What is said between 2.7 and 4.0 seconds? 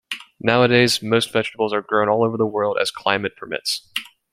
as climate permits.